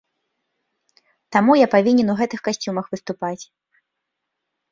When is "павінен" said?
1.75-2.07